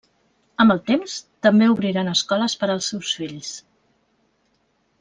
Amb 0.63 0.73
el 0.75 0.79
temps, 0.87 1.17
també 1.47 1.67
obriran 1.73 2.09
escoles 2.13 2.57
per 2.63 2.71
als 2.77 2.89
seus 2.93 3.13
fills. 3.21 3.53